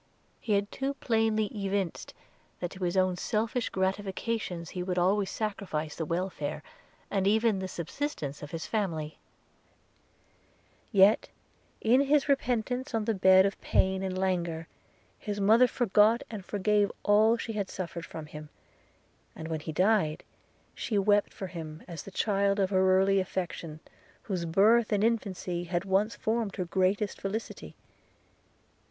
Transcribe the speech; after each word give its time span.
He 0.39 0.53
had 0.53 0.71
too 0.71 0.95
plainly 0.95 1.45
evinced, 1.55 2.15
that 2.59 2.71
to 2.71 2.83
his 2.85 2.97
own 2.97 3.17
selfish 3.17 3.69
gratifications 3.69 4.71
he 4.71 4.81
would 4.81 4.97
always 4.97 5.29
sacrifice 5.29 5.95
the 5.95 6.05
welfare, 6.07 6.63
and 7.11 7.27
even 7.27 7.59
the 7.59 7.67
subsistence 7.67 8.41
of 8.41 8.49
his 8.49 8.65
family; 8.65 9.19
yet, 10.91 11.29
in 11.81 12.01
his 12.01 12.27
repentance 12.27 12.95
on 12.95 13.05
the 13.05 13.13
bed 13.13 13.45
of 13.45 13.61
pain 13.61 14.01
and 14.01 14.17
languor, 14.17 14.67
his 15.19 15.39
mother 15.39 15.67
forgot 15.67 16.23
and 16.31 16.43
forgave 16.45 16.91
all 17.03 17.37
she 17.37 17.53
had 17.53 17.69
suffered 17.69 18.03
from 18.07 18.25
him; 18.25 18.49
and 19.35 19.49
when 19.49 19.59
he 19.59 19.71
died, 19.71 20.23
she 20.73 20.97
wept 20.97 21.31
for 21.31 21.45
him 21.45 21.83
as 21.87 22.01
the 22.01 22.09
child 22.09 22.59
of 22.59 22.71
her 22.71 22.97
early 22.97 23.19
affection, 23.19 23.79
whose 24.23 24.45
birth 24.45 24.91
and 24.91 25.03
infancy 25.03 25.65
had 25.65 25.85
once 25.85 26.15
formed 26.15 26.55
her 26.55 26.65
greatest 26.65 27.21
felicity. 27.21 27.75